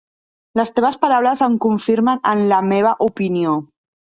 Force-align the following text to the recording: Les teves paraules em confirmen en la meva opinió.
Les 0.59 0.71
teves 0.77 0.95
paraules 1.03 1.45
em 1.49 1.59
confirmen 1.67 2.25
en 2.33 2.43
la 2.53 2.61
meva 2.73 2.95
opinió. 3.11 3.57